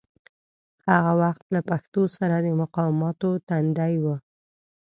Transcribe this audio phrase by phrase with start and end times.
[0.89, 4.05] هغه وخت له پښتو سره د مقاماتو تندي و.